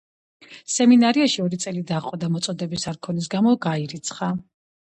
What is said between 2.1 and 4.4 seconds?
და „მოწოდების არქონის“ გამო გაირიცხა.